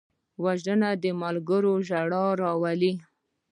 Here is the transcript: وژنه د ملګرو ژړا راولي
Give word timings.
وژنه 0.43 0.89
د 1.03 1.05
ملګرو 1.21 1.73
ژړا 1.87 2.25
راولي 2.41 2.93